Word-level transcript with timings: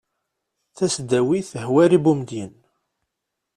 tasdawit 0.75 1.49
hwari 1.67 1.97
bumedyen 2.03 2.53